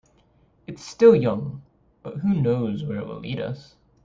It's 0.65 0.83
still 0.83 1.15
young, 1.15 1.61
but 2.01 2.17
who 2.17 2.33
knows 2.41 2.83
where 2.83 2.97
it 3.01 3.05
will 3.05 3.19
lead 3.19 3.39
us. 3.39 3.75